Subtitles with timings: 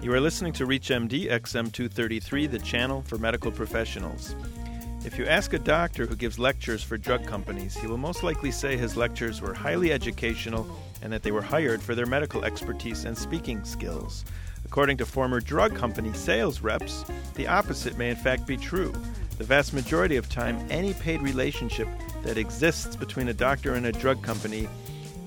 [0.00, 4.36] You are listening to ReachMD XM233, the channel for medical professionals.
[5.04, 8.52] If you ask a doctor who gives lectures for drug companies, he will most likely
[8.52, 10.68] say his lectures were highly educational
[11.02, 14.24] and that they were hired for their medical expertise and speaking skills.
[14.64, 17.04] According to former drug company sales reps,
[17.34, 18.92] the opposite may in fact be true.
[19.36, 21.88] The vast majority of time, any paid relationship
[22.22, 24.68] that exists between a doctor and a drug company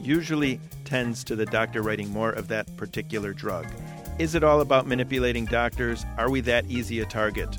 [0.01, 3.67] usually tends to the doctor writing more of that particular drug.
[4.19, 6.05] Is it all about manipulating doctors?
[6.17, 7.57] Are we that easy a target?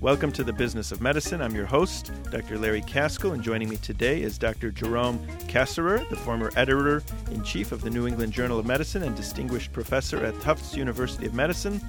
[0.00, 1.42] Welcome to the Business of Medicine.
[1.42, 2.56] I'm your host, Dr.
[2.56, 4.70] Larry Kaskel, and joining me today is Dr.
[4.70, 9.16] Jerome Kassirer, the former editor in chief of the New England Journal of Medicine and
[9.16, 11.80] distinguished professor at Tufts University of Medicine.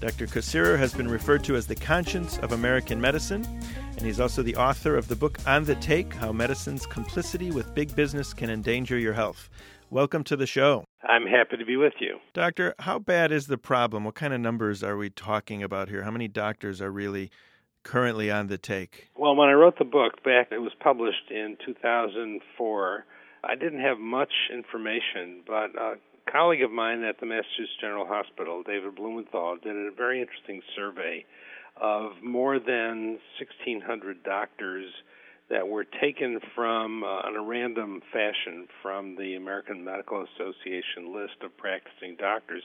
[0.00, 0.26] Dr.
[0.26, 3.44] Kassirer has been referred to as the conscience of American medicine,
[3.96, 7.74] and he's also the author of the book On the Take How Medicine's Complicity with
[7.74, 9.50] Big Business Can Endanger Your Health.
[9.90, 10.84] Welcome to the show.
[11.08, 12.18] I'm happy to be with you.
[12.32, 14.04] Doctor, how bad is the problem?
[14.04, 16.02] What kind of numbers are we talking about here?
[16.02, 17.30] How many doctors are really
[17.82, 19.10] currently on the take?
[19.16, 23.04] Well, when I wrote the book back, it was published in 2004.
[23.44, 25.94] I didn't have much information, but a
[26.30, 31.24] colleague of mine at the Massachusetts General Hospital, David Blumenthal, did a very interesting survey
[31.80, 34.86] of more than 1,600 doctors
[35.52, 41.34] that were taken from uh, in a random fashion from the American Medical Association list
[41.44, 42.62] of practicing doctors.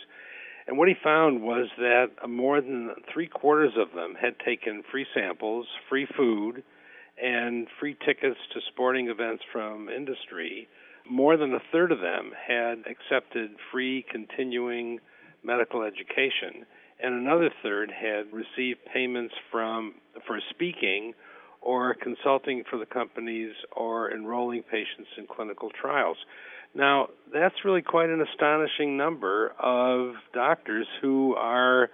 [0.68, 5.06] And what he found was that more than three quarters of them had taken free
[5.14, 6.64] samples, free food,
[7.22, 10.70] and free tickets to sporting events from industry.
[11.10, 15.00] More than a third of them had accepted free continuing
[15.44, 16.66] medical education,
[17.04, 21.14] and another third had received payments from for speaking
[21.68, 26.16] or consulting for the companies or enrolling patients in clinical trials.
[26.73, 31.90] Now, that's really quite an astonishing number of doctors who are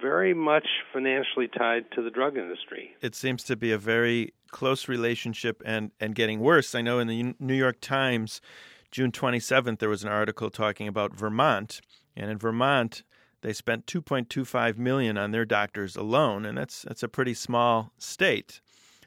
[0.00, 2.96] very much financially tied to the drug industry.
[3.02, 6.74] It seems to be a very close relationship and, and getting worse.
[6.74, 8.40] I know in the New York Times,
[8.90, 11.82] June 27th, there was an article talking about Vermont.
[12.16, 13.02] And in Vermont,
[13.42, 18.62] they spent 2.25 million on their doctors alone, and that's that's a pretty small state.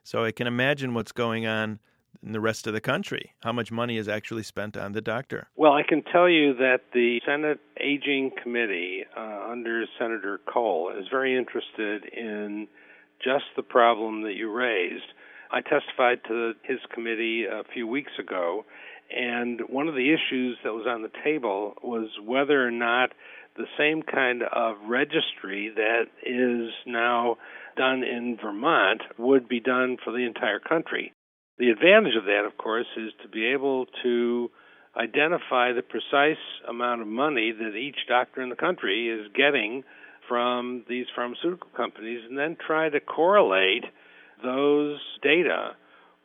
[0.07, 1.79] So I can imagine what's going on
[2.23, 3.33] in the rest of the country.
[3.43, 5.49] How much money is actually spent on the doctor?
[5.57, 11.07] Well, I can tell you that the Senate Aging Committee uh, under Senator Kohl is
[11.11, 12.69] very interested in
[13.21, 15.11] just the problem that you raised.
[15.51, 18.63] I testified to his committee a few weeks ago,
[19.13, 23.09] and one of the issues that was on the table was whether or not
[23.57, 27.37] the same kind of registry that is now
[27.77, 31.13] done in Vermont would be done for the entire country.
[31.57, 34.51] The advantage of that, of course, is to be able to
[34.95, 39.83] identify the precise amount of money that each doctor in the country is getting
[40.27, 43.85] from these pharmaceutical companies and then try to correlate
[44.43, 45.75] those data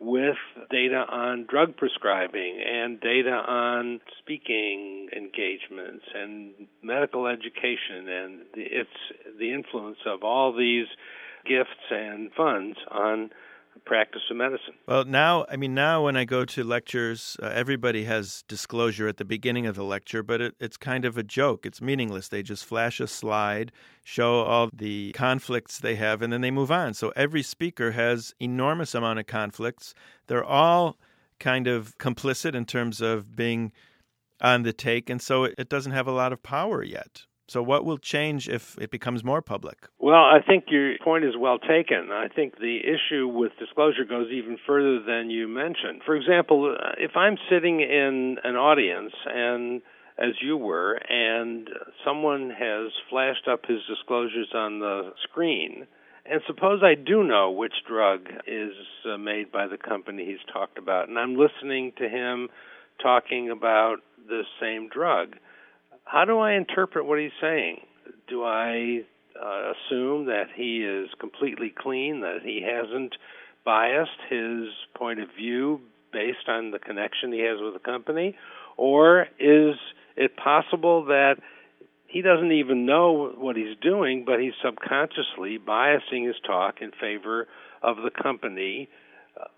[0.00, 0.36] with
[0.70, 6.52] data on drug prescribing and data on speaking engagements and
[6.82, 8.90] medical education and it's
[9.38, 10.86] the influence of all these
[11.44, 13.30] gifts and funds on
[13.84, 14.74] practice of medicine.
[14.86, 19.16] Well, now, I mean, now when I go to lectures, uh, everybody has disclosure at
[19.16, 21.66] the beginning of the lecture, but it, it's kind of a joke.
[21.66, 22.28] It's meaningless.
[22.28, 23.72] They just flash a slide,
[24.04, 26.94] show all the conflicts they have, and then they move on.
[26.94, 29.94] So every speaker has enormous amount of conflicts.
[30.26, 30.96] They're all
[31.40, 33.72] kind of complicit in terms of being
[34.40, 37.22] on the take, and so it doesn't have a lot of power yet.
[37.48, 39.88] So, what will change if it becomes more public?
[39.98, 42.10] Well, I think your point is well taken.
[42.10, 46.02] I think the issue with disclosure goes even further than you mentioned.
[46.06, 49.82] For example, if I'm sitting in an audience and
[50.18, 51.68] as you were, and
[52.04, 55.86] someone has flashed up his disclosures on the screen,
[56.24, 58.72] and suppose I do know which drug is
[59.04, 62.48] uh, made by the company he's talked about, and I'm listening to him
[63.02, 63.96] talking about
[64.28, 65.36] the same drug
[66.04, 67.80] how do I interpret what he's saying?
[68.28, 69.00] Do I
[69.40, 73.14] uh, assume that he is completely clean, that he hasn't
[73.64, 75.80] biased his point of view
[76.12, 78.36] based on the connection he has with the company?
[78.76, 79.76] Or is
[80.16, 81.36] it possible that
[82.06, 87.48] he doesn't even know what he's doing, but he's subconsciously biasing his talk in favor
[87.82, 88.88] of the company?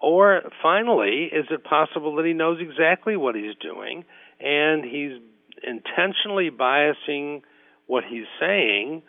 [0.01, 4.05] Or finally, is it possible that he knows exactly what he's doing
[4.41, 5.21] and he's
[5.67, 7.43] intentionally biasing
[7.87, 9.03] what he's saying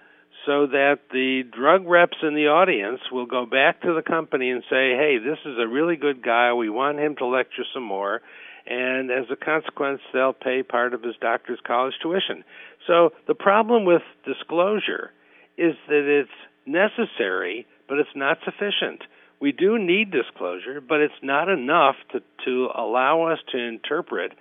[0.46, 4.64] so that the drug reps in the audience will go back to the company and
[4.70, 6.54] say, hey, this is a really good guy.
[6.54, 8.22] We want him to lecture some more.
[8.68, 12.44] and as a consequence, they'll pay part of his doctor's college tuition.
[12.88, 15.12] So the problem with disclosure
[15.58, 16.30] is that it's
[16.66, 19.04] necessary, but it's not sufficient.
[19.40, 24.32] We do need disclosure, but it's not enough to, to allow us to interpret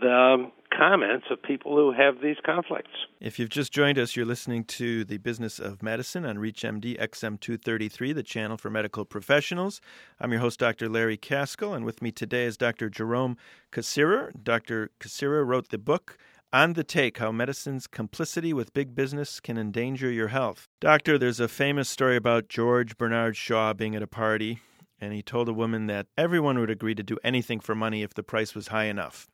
[0.00, 2.90] the comments of people who have these conflicts.
[3.20, 8.14] If you've just joined us, you're listening to The Business of Medicine on ReachMD XM233,
[8.14, 9.80] the channel for medical professionals.
[10.20, 10.88] I'm your host, Dr.
[10.88, 12.90] Larry Kaskel, and with me today is Dr.
[12.90, 13.36] Jerome
[13.72, 14.32] Kassirer.
[14.42, 14.90] Dr.
[15.00, 16.18] Kassirer wrote the book
[16.52, 20.68] on the Take How Medicine's Complicity with Big Business Can Endanger Your Health.
[20.80, 24.60] Doctor, there's a famous story about George Bernard Shaw being at a party,
[25.00, 28.14] and he told a woman that everyone would agree to do anything for money if
[28.14, 29.28] the price was high enough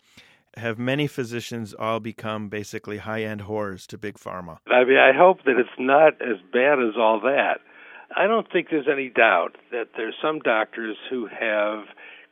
[0.56, 4.58] have many physicians all become basically high end whores to big pharma?
[4.66, 7.60] I mean, I hope that it's not as bad as all that.
[8.14, 11.84] I don't think there's any doubt that there's some doctors who have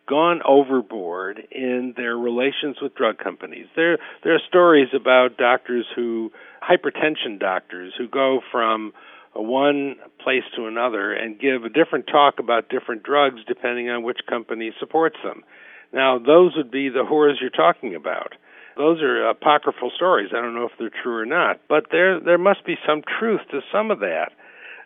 [0.09, 3.67] gone overboard in their relations with drug companies.
[3.77, 6.31] There there are stories about doctors who
[6.63, 8.93] hypertension doctors who go from
[9.35, 14.19] one place to another and give a different talk about different drugs depending on which
[14.29, 15.45] company supports them.
[15.93, 18.35] Now, those would be the whores you're talking about.
[18.77, 20.31] Those are apocryphal stories.
[20.33, 23.41] I don't know if they're true or not, but there there must be some truth
[23.51, 24.33] to some of that.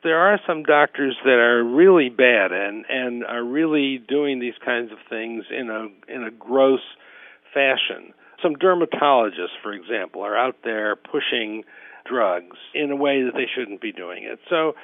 [0.03, 4.91] There are some doctors that are really bad and and are really doing these kinds
[4.91, 6.81] of things in a in a gross
[7.53, 8.15] fashion.
[8.43, 11.63] Some dermatologists, for example, are out there pushing
[12.05, 14.39] drugs in a way that they shouldn't be doing it.
[14.51, 14.75] So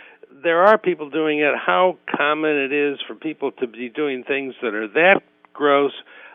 [0.43, 1.55] there are people doing it.
[1.56, 5.22] How common it is for people to be doing things that are that
[5.52, 5.93] gross,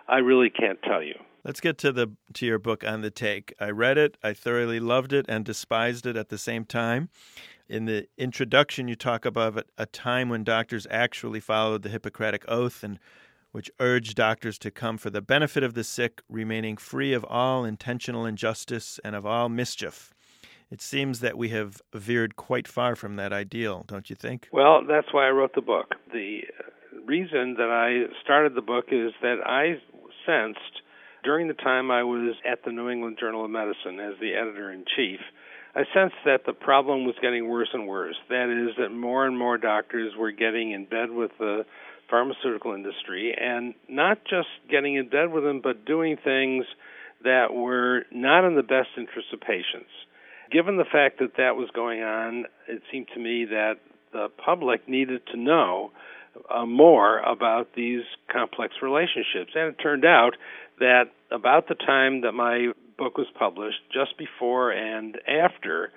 [0.08, 1.16] I really can't tell you.
[1.44, 3.54] Let's get to the to your book on the take.
[3.60, 7.10] I read it, I thoroughly loved it and despised it at the same time.
[7.70, 12.84] In the introduction you talk about a time when doctors actually followed the Hippocratic oath
[12.84, 13.00] and
[13.52, 17.64] which urged doctors to come for the benefit of the sick, remaining free of all
[17.64, 20.14] intentional injustice and of all mischief.
[20.70, 24.50] It seems that we have veered quite far from that ideal, don't you think?
[24.52, 25.96] Well, that's why I wrote the book.
[26.12, 26.70] The uh,
[27.06, 29.80] reason that I started the book is that I
[30.26, 30.82] sensed
[31.24, 34.72] during the time I was at the New England Journal of Medicine as the editor
[34.72, 35.20] in chief,
[35.76, 38.16] I sensed that the problem was getting worse and worse.
[38.30, 41.66] That is, that more and more doctors were getting in bed with the
[42.10, 46.66] pharmaceutical industry and not just getting in bed with them, but doing things
[47.24, 49.90] that were not in the best interest of patients.
[50.52, 53.76] Given the fact that that was going on, it seemed to me that
[54.14, 55.92] the public needed to know
[56.50, 59.52] uh, more about these complex relationships.
[59.56, 60.32] And it turned out
[60.80, 65.92] that about the time that my book was published, just before and after,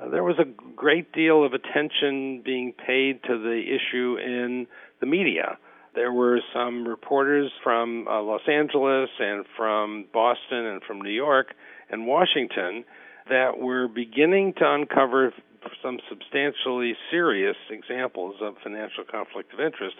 [0.00, 0.44] uh, there was a
[0.74, 4.66] great deal of attention being paid to the issue in
[5.00, 5.58] the media.
[5.94, 11.48] There were some reporters from uh, Los Angeles and from Boston and from New York
[11.90, 12.84] and Washington
[13.28, 15.34] that were beginning to uncover
[15.82, 19.96] some substantially serious examples of financial conflict of interest.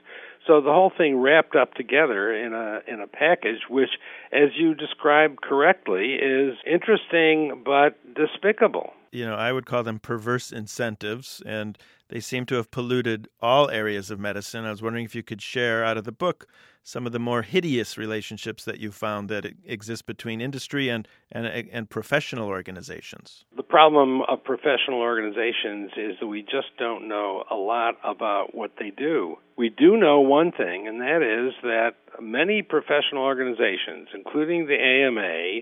[0.46, 3.90] So the whole thing wrapped up together in a in a package which
[4.32, 8.92] as you described correctly is interesting but despicable.
[9.10, 11.76] You know, I would call them perverse incentives and
[12.08, 14.64] they seem to have polluted all areas of medicine.
[14.64, 16.46] I was wondering if you could share out of the book
[16.82, 21.46] some of the more hideous relationships that you found that exist between industry and, and,
[21.46, 23.44] and professional organizations.
[23.56, 28.72] The problem of professional organizations is that we just don't know a lot about what
[28.78, 29.36] they do.
[29.56, 35.60] We do know one thing, and that is that many professional organizations, including the AMA,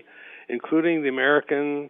[0.49, 1.89] including the American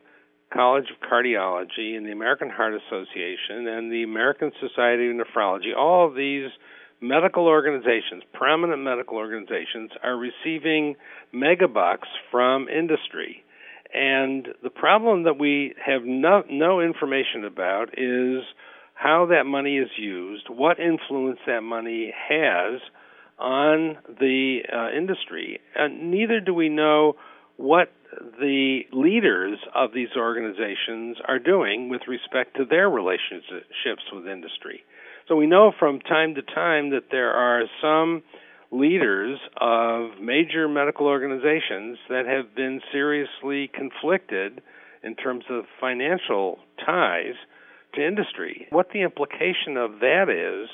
[0.53, 6.07] College of Cardiology and the American Heart Association and the American Society of Nephrology, all
[6.07, 6.49] of these
[7.01, 10.95] medical organizations, prominent medical organizations, are receiving
[11.33, 13.43] megabucks from industry.
[13.93, 18.43] And the problem that we have no, no information about is
[18.93, 22.79] how that money is used, what influence that money has
[23.39, 25.59] on the uh, industry.
[25.75, 27.15] And neither do we know
[27.57, 27.91] what
[28.39, 34.83] the leaders of these organizations are doing with respect to their relationships with industry.
[35.31, 38.21] So we know from time to time that there are some
[38.69, 44.61] leaders of major medical organizations that have been seriously conflicted
[45.01, 47.35] in terms of financial ties
[47.95, 48.67] to industry.
[48.71, 50.69] What the implication of that is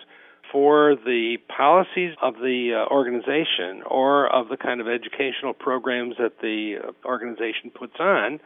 [0.52, 6.40] for the policies of the uh, organization or of the kind of educational programs that
[6.42, 8.40] the uh, organization puts on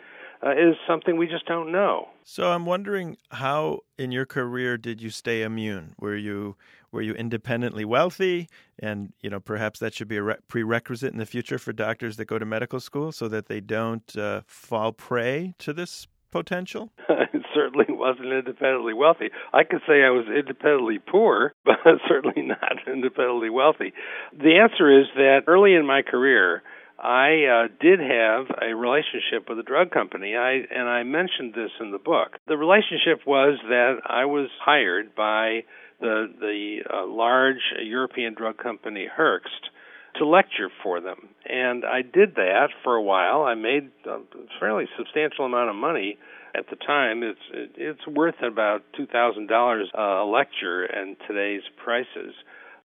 [0.46, 2.10] uh, is something we just don't know.
[2.24, 5.96] So I'm wondering how in your career did you stay immune?
[6.00, 6.56] Were you
[6.92, 8.50] were you independently wealthy?
[8.78, 12.18] And, you know, perhaps that should be a re- prerequisite in the future for doctors
[12.18, 16.92] that go to medical school so that they don't uh, fall prey to this potential?
[17.54, 19.30] certainly wasn't independently wealthy.
[19.54, 23.94] I could say I was independently poor, but certainly not independently wealthy.
[24.34, 26.64] The answer is that early in my career,
[27.02, 30.36] I uh, did have a relationship with a drug company.
[30.36, 32.38] I and I mentioned this in the book.
[32.48, 35.64] The relationship was that I was hired by
[36.00, 39.72] the the uh, large European drug company Hoechst
[40.18, 41.30] to lecture for them.
[41.46, 43.44] And I did that for a while.
[43.44, 44.20] I made a
[44.60, 46.20] fairly substantial amount of money
[46.56, 47.24] at the time.
[47.24, 52.36] It's it's worth about two thousand dollars a lecture in today's prices.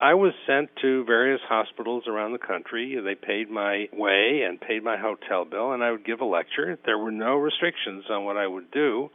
[0.01, 2.99] I was sent to various hospitals around the country.
[3.05, 6.79] They paid my way and paid my hotel bill, and I would give a lecture.
[6.87, 9.11] There were no restrictions on what I would do.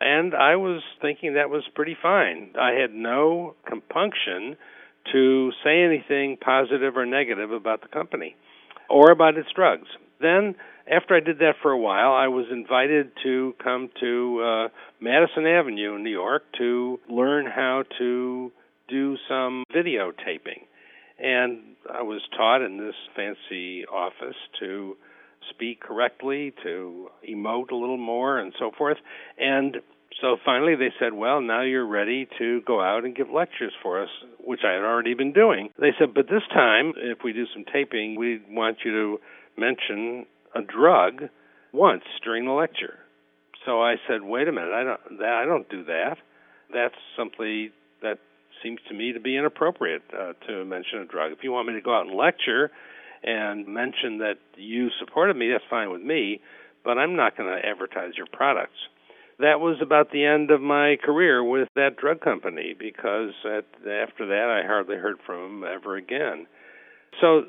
[0.00, 2.54] And I was thinking that was pretty fine.
[2.58, 4.56] I had no compunction
[5.12, 8.34] to say anything positive or negative about the company
[8.88, 9.88] or about its drugs.
[10.20, 10.54] Then,
[10.90, 15.46] after I did that for a while, I was invited to come to uh, Madison
[15.46, 18.50] Avenue in New York to learn how to
[18.92, 20.68] do some videotaping.
[21.18, 24.96] And I was taught in this fancy office to
[25.50, 28.98] speak correctly, to emote a little more, and so forth.
[29.38, 29.78] And
[30.20, 34.02] so finally they said, Well, now you're ready to go out and give lectures for
[34.02, 35.70] us, which I had already been doing.
[35.78, 39.20] They said, But this time, if we do some taping, we want you to
[39.56, 41.28] mention a drug
[41.72, 42.98] once during the lecture.
[43.64, 46.16] So I said, Wait a minute, I don't I don't do that.
[46.72, 47.70] That's simply
[48.62, 51.32] seems to me to be inappropriate uh, to mention a drug.
[51.32, 52.70] If you want me to go out and lecture
[53.22, 56.40] and mention that you supported me, that's fine with me,
[56.84, 58.78] but I'm not going to advertise your products
[59.42, 64.26] that was about the end of my career with that drug company because at, after
[64.26, 66.46] that I hardly heard from them ever again.
[67.20, 67.42] So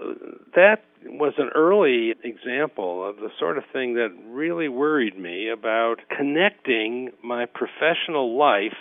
[0.56, 5.98] that was an early example of the sort of thing that really worried me about
[6.16, 8.76] connecting my professional life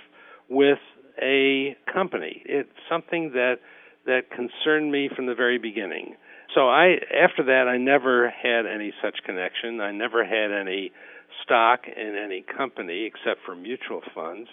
[0.48, 0.78] with
[1.20, 2.42] a company.
[2.44, 3.56] It's something that
[4.04, 6.16] that concerned me from the very beginning.
[6.54, 9.80] So I after that I never had any such connection.
[9.80, 10.92] I never had any
[11.44, 14.48] stock in any company except for mutual funds.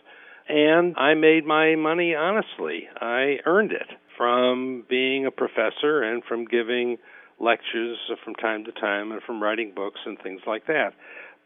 [0.47, 2.87] And I made my money honestly.
[2.99, 3.87] I earned it
[4.17, 6.97] from being a professor and from giving
[7.39, 10.91] lectures from time to time and from writing books and things like that.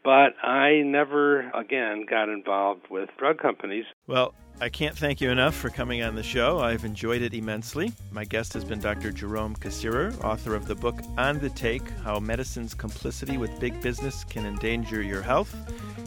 [0.02, 3.86] But I never again got involved with drug companies.
[4.06, 6.60] Well, I can't thank you enough for coming on the show.
[6.60, 7.92] I've enjoyed it immensely.
[8.12, 9.10] My guest has been Dr.
[9.10, 14.22] Jerome Kassirer, author of the book On the Take How Medicine's Complicity with Big Business
[14.22, 15.56] Can Endanger Your Health.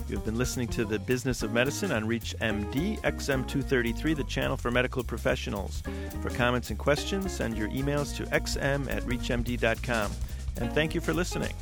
[0.08, 5.04] You've been listening to The Business of Medicine on ReachMD, XM233, the channel for medical
[5.04, 5.82] professionals.
[6.22, 10.12] For comments and questions, send your emails to xm at reachmd.com.
[10.58, 11.54] And thank you for listening.